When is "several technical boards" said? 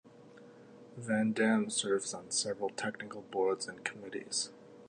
2.31-3.67